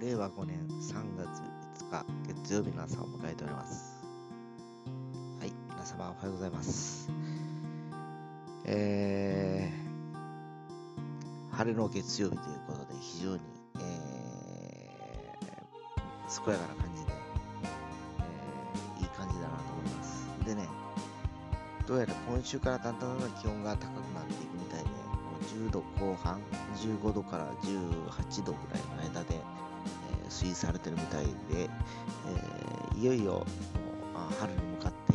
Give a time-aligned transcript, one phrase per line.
[0.00, 1.42] 令和5年3月
[1.82, 2.06] 5日
[2.44, 3.98] 月曜日の朝を迎えております。
[5.40, 7.10] はい、皆様おはようございます。
[8.64, 13.40] えー、晴れの月曜日ということで非常に、
[13.80, 17.12] えー、健やかな感じで、
[18.98, 20.28] えー、いい感じだなと思います。
[20.46, 20.68] でね、
[21.88, 24.67] どうやら今週からだんだんだんだん気温が高くなっていくみ、
[25.58, 26.40] 10度後半、
[26.76, 29.38] 15度から18度ぐらいの間で、えー
[30.28, 31.30] 推移されてるみたいで、
[31.62, 33.44] えーいよいよもう
[34.14, 35.14] あ春に向かって、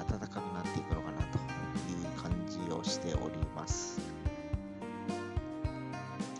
[0.00, 4.00] えー暖かくなっていくのかなという感じをしております。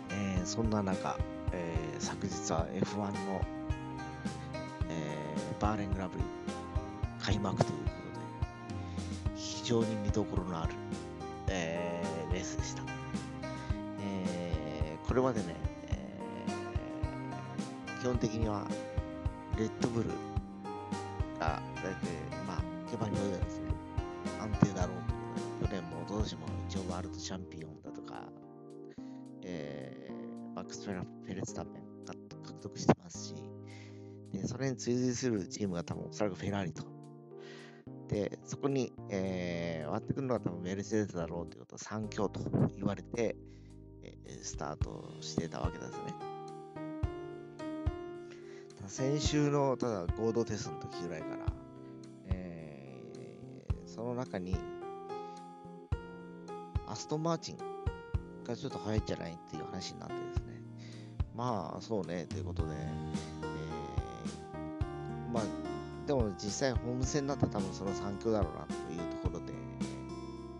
[0.09, 1.17] えそんな中、
[1.53, 3.41] えー昨日は F1 の、
[4.89, 5.15] え
[5.61, 6.23] バーレングラブリ
[7.21, 10.73] 開幕ということで、非常に見どころのある、
[11.47, 12.90] えーレースでした。
[15.11, 15.47] これまでね、
[15.89, 18.65] えー基本的には
[19.57, 20.09] レッドブル
[21.37, 22.07] が大体、
[22.47, 23.65] まあ、競馬によるですね、
[24.39, 24.97] 安定だろう
[25.59, 28.23] という、去年も一昨年も一応ワールドチャンピオンだとか、
[29.43, 33.35] えー、マックス・フェラフェルスタッペン獲得してますし、
[34.31, 36.83] でそれに追随するチームが多分おそらくフェラーリと。
[38.07, 42.39] で、そこに、えー、割ってくるのは多分メルセデスだろうということを3強と
[42.77, 43.35] 言われて、
[44.41, 45.97] スタートしてたわけですね。
[48.87, 51.45] 先週のただ合同テストの時ぐらいから、
[52.27, 54.55] えーその中に
[56.87, 57.57] アストン・マーチン
[58.45, 60.61] がちょっと早いんじゃないっていう話になってですね。
[61.35, 65.43] まあ、そうね、ということで、えーまあ、
[66.05, 69.53] でも実際ホーム戦になったら多分その3強だろうなというところで、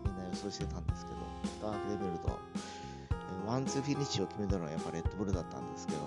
[0.04, 2.38] みんな予想してたんですけど、ダークで見ると、
[3.46, 5.98] ワンツーフィニッシュを決めたのはやっぱレッドブルだったんですけど、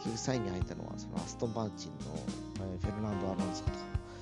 [0.00, 1.96] 結局3位に入ったのはそのアストン・マーチンの、
[2.72, 3.70] えーフェルナンド・アロンソと、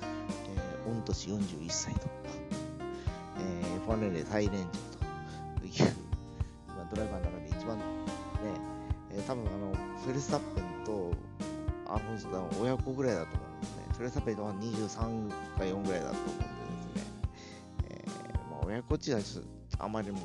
[0.01, 2.01] えー、御年41歳と、
[3.39, 5.71] えー、F1 年齢最年長という、
[6.67, 7.83] 今ドライバーの中で一番ね、
[9.11, 9.73] えー多分あの、
[10.03, 11.11] フェルスタッペンと
[11.87, 13.83] アロンソが親子ぐらいだと思うんですね。
[13.93, 17.05] フェルスタッペンは23か4ぐらいだと思うんでですね、
[17.89, 20.21] えーまあ、親子っちはちょっとあまりもう、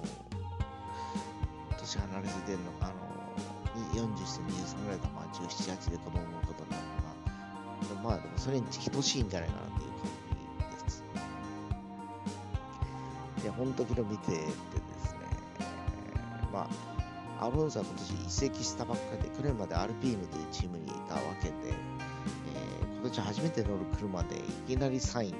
[1.82, 6.82] 年離れすぎてるのか、あの、40して23ぐらいだと、まあ、17、8で子供を産むことになる
[7.92, 9.90] のが、まあ、でもそれに等しいんじゃないかなっていう
[10.62, 11.04] 感じです。
[13.44, 14.56] で、本当に見ててですね、
[16.08, 16.68] えーま
[17.40, 21.92] あ、アロンソは今年移籍したばっかりで、去年までアルピーヌというチームにいたわけで、えー
[23.02, 25.36] 今年初めて乗る車でいきなり3位と。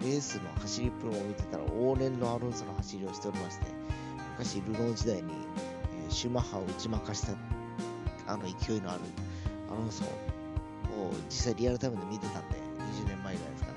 [0.00, 3.66] で、レースの走りプロを見てたら、往年のアロンソの走りをしておりまして、
[4.42, 5.30] 昔ルノー時代に、
[6.08, 7.28] シューマッハを打ち負かした
[8.26, 9.00] あの勢いのある
[9.70, 10.08] アロンソを
[11.28, 12.56] 実際リアルタイムで見てたんで、
[13.04, 13.76] 20年前ぐらいですかね。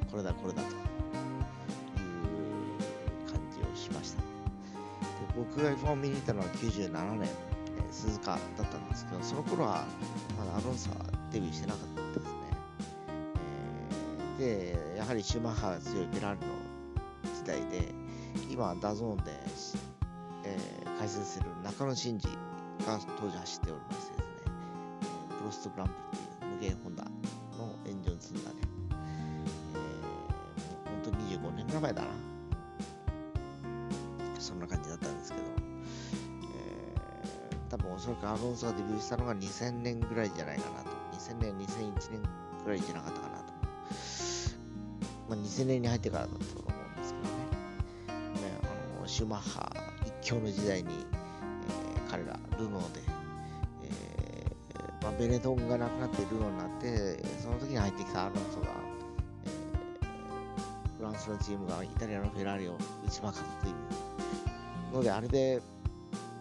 [0.00, 0.76] えーこれだこれだという
[3.30, 4.22] 感じをしました。
[4.22, 4.26] で
[5.36, 9.84] 僕が F1 を見に行ったのは97年、えー鈴鹿だったんですけど、その頃は
[10.38, 10.96] まだアロンソは
[11.30, 12.38] デビューしてなかったですね。
[14.40, 16.52] えーで、やはりシューマッハが強いフェラーリの
[17.34, 17.92] 時代で、
[18.50, 19.32] 今、 DAZN で、
[20.44, 22.28] えー解説する中野信治
[22.86, 27.10] が当時走っておりましてですね、えープロストグランプリっていう無限ホンダの
[27.86, 28.56] エンジンを積んだね、
[29.72, 32.08] えー、もう本当に25年ぐらい前だな。
[34.38, 40.90] そんな感じだったんですけど、えー、多分おそらくアロンソがデビューしたのが2000年ぐらいじゃないかなと。
[41.16, 42.22] 2000年、2001年
[42.64, 43.52] ぐらいじゃなかったかなと。
[45.28, 46.91] まあ、2000年に入ってからだったと思うん。
[49.12, 49.70] シュマッハ
[50.06, 53.00] 一強の時代に、えー彼らルノーで、
[53.84, 58.68] えーまあ、ベネトンがなくなってルノーになって、その時に入ってきたアロンソが、
[59.44, 63.74] えーフランスのチームがイタリアのフェラーリを打ち負かすという
[64.96, 65.60] ので、あれで、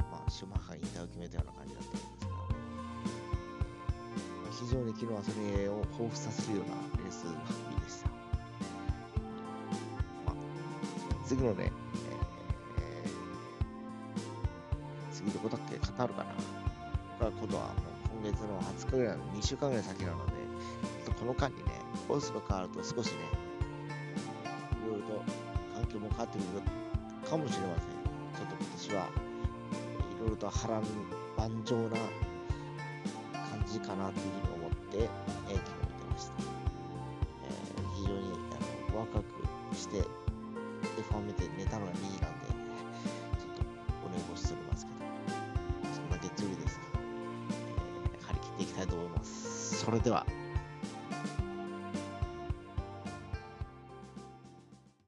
[0.09, 2.38] まあ、シュマッハが引退を決めたような感じだったんですけど、ま
[4.50, 7.32] あ非常に昨日はそれを彷彿させるようなレース運
[7.76, 8.08] びでした。
[10.26, 10.34] まあ、
[11.28, 11.70] 次のね、
[15.41, 16.29] こだっけカタールかな
[17.26, 20.32] が今度はもう今月の20日ぐらいの2週間ぐらい先なので、
[21.20, 21.72] この間にね、
[22.08, 23.14] コースが変わると少しね、
[24.85, 25.23] いろいろと
[25.76, 28.02] 環境も変わってくるかもしれません。
[28.38, 30.84] ちょっと今年はいろいろと波乱
[31.38, 35.08] 万丈な感じかなというふうに思って、えー
[35.53, 36.34] 昨日見てました。
[37.46, 38.34] えー非常に
[38.90, 39.97] あのワクワクして
[41.11, 42.10] F1 見て寝たのが2
[48.91, 49.84] と思います。
[49.84, 50.26] それでは。